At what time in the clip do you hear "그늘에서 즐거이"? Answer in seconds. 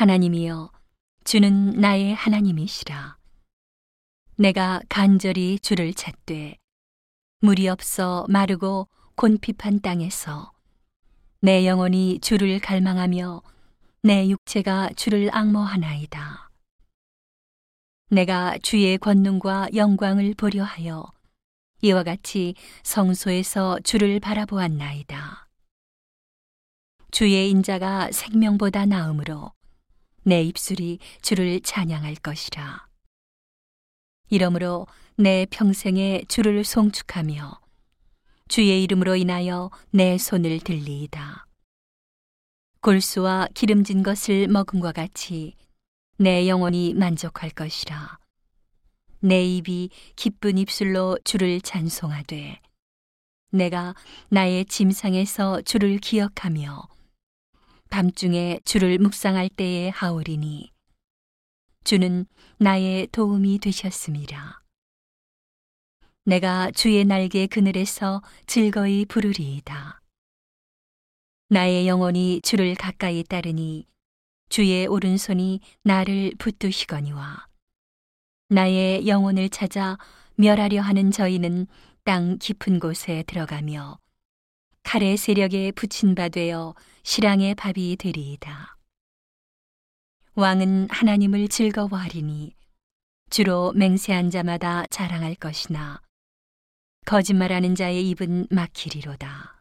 67.48-69.06